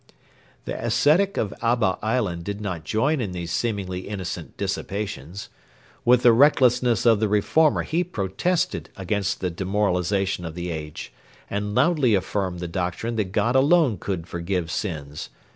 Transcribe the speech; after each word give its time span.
The 0.65 0.83
ascetic 0.83 1.37
of 1.37 1.53
Abba 1.61 1.99
island 2.01 2.43
did 2.43 2.59
not 2.59 2.83
join 2.83 3.21
in 3.21 3.33
these 3.33 3.51
seemingly 3.51 4.07
innocent 4.07 4.57
dissipations. 4.57 5.49
With 6.03 6.23
the 6.23 6.33
recklessness 6.33 7.05
of 7.05 7.19
the 7.19 7.27
reformer 7.27 7.83
he 7.83 8.03
protested 8.03 8.89
against 8.97 9.41
the 9.41 9.51
demoralisation 9.51 10.43
of 10.43 10.55
the 10.55 10.71
age, 10.71 11.13
and 11.51 11.75
loudly 11.75 12.15
affirmed 12.15 12.61
the 12.61 12.67
doctrine 12.67 13.15
that 13.17 13.31
God 13.31 13.55
alone 13.55 13.99
could 13.99 14.25
forgive 14.25 14.71
sins. 14.71 15.29